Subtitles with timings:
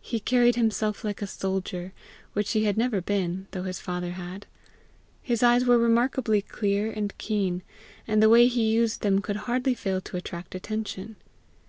[0.00, 1.92] He carried himself like a soldier
[2.32, 4.46] which he had never been, though his father had.
[5.22, 7.62] His eyes were remarkably clear and keen,
[8.04, 11.14] and the way he used them could hardly fail to attract attention.